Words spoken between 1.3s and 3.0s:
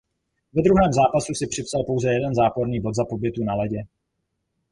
si připsal pouze jeden záporný bod